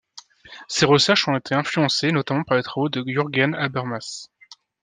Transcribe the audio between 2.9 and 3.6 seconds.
Jürgen